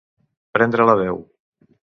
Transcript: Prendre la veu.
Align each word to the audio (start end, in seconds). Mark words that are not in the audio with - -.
Prendre 0.57 0.87
la 0.91 0.97
veu. 1.03 1.23